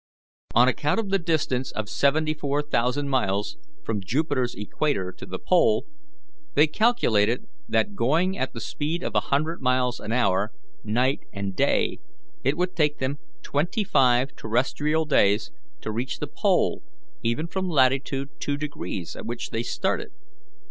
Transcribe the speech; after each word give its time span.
On 0.55 0.67
account 0.67 0.99
of 0.99 1.09
the 1.11 1.19
distance 1.19 1.71
of 1.73 1.87
sixty 1.87 2.33
four 2.33 2.63
thousand 2.63 3.09
miles 3.09 3.57
from 3.83 4.01
Jupiter's 4.01 4.55
equator 4.55 5.11
to 5.11 5.27
the 5.27 5.37
pole, 5.37 5.85
they 6.55 6.65
calculated 6.65 7.45
that 7.69 7.93
going 7.93 8.35
at 8.35 8.51
the 8.53 8.59
speed 8.61 9.03
of 9.03 9.13
a 9.13 9.19
hundred 9.29 9.61
miles 9.61 9.99
an 9.99 10.11
hour, 10.11 10.51
night 10.83 11.19
and 11.31 11.55
day, 11.55 11.99
it 12.43 12.57
would 12.57 12.75
take 12.75 12.97
them 12.97 13.19
twenty 13.43 13.83
five 13.83 14.35
terrestrial 14.35 15.05
days 15.05 15.51
to 15.81 15.91
reach 15.91 16.17
the 16.17 16.25
pole 16.25 16.81
even 17.21 17.45
from 17.45 17.69
latitude 17.69 18.29
two 18.39 18.57
degrees 18.57 19.15
at 19.15 19.27
which 19.27 19.51
they 19.51 19.61
started. 19.61 20.09